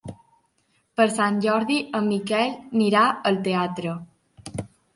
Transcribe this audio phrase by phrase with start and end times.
[0.99, 3.97] Per Sant Jordi en Miquel irà al teatre.